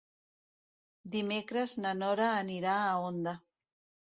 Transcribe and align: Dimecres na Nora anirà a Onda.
Dimecres 1.15 1.75
na 1.83 1.93
Nora 2.01 2.31
anirà 2.39 2.79
a 2.89 2.97
Onda. 3.05 3.37